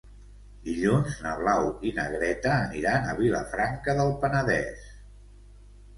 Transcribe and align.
Dilluns 0.67 1.17
na 1.25 1.33
Blau 1.41 1.69
i 1.89 1.93
na 1.99 2.07
Greta 2.15 2.55
aniran 2.55 3.07
a 3.11 3.15
Vilafranca 3.23 3.97
del 4.01 4.13
Penedès. 4.25 4.93